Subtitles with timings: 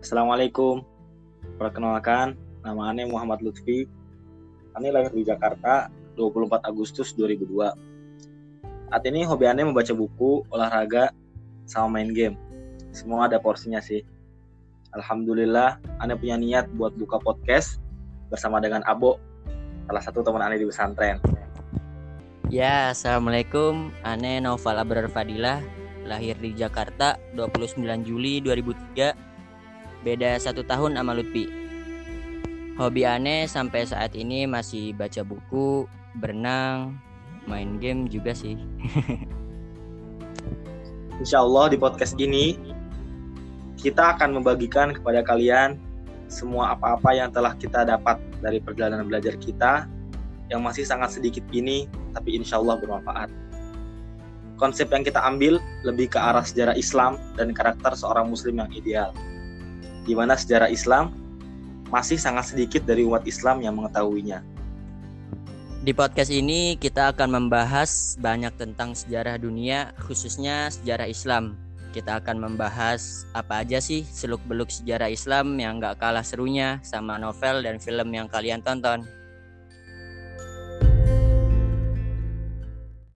[0.00, 0.80] Assalamualaikum.
[1.60, 2.32] Perkenalkan,
[2.64, 3.84] nama Ane Muhammad Lutfi.
[4.72, 7.68] Ane lahir di Jakarta 24 Agustus 2002.
[8.88, 11.12] Saat ini hobi Ane membaca buku, olahraga,
[11.68, 12.32] sama main game.
[12.96, 14.00] Semua ada porsinya sih.
[14.96, 17.76] Alhamdulillah, Ane punya niat buat buka podcast
[18.32, 19.20] bersama dengan Abo,
[19.84, 21.20] salah satu teman Ane di pesantren.
[22.48, 23.92] Ya, Assalamualaikum.
[24.00, 25.60] Ane Noval Abrar Fadilah,
[26.08, 29.29] lahir di Jakarta 29 Juli 2003.
[30.00, 31.44] Beda satu tahun sama Lutfi.
[32.80, 35.84] Hobi Ane sampai saat ini masih baca buku,
[36.16, 36.96] berenang,
[37.44, 38.56] main game juga sih.
[41.20, 42.56] Insya Allah di podcast ini
[43.76, 45.76] kita akan membagikan kepada kalian
[46.32, 49.84] semua apa-apa yang telah kita dapat dari perjalanan belajar kita
[50.48, 51.84] yang masih sangat sedikit ini,
[52.16, 53.28] tapi insya Allah bermanfaat.
[54.56, 59.12] Konsep yang kita ambil lebih ke arah sejarah Islam dan karakter seorang Muslim yang ideal,
[60.10, 61.14] di mana sejarah Islam
[61.86, 64.42] masih sangat sedikit dari umat Islam yang mengetahuinya.
[65.86, 71.54] Di podcast ini kita akan membahas banyak tentang sejarah dunia, khususnya sejarah Islam.
[71.94, 77.62] Kita akan membahas apa aja sih seluk-beluk sejarah Islam yang gak kalah serunya sama novel
[77.62, 79.06] dan film yang kalian tonton.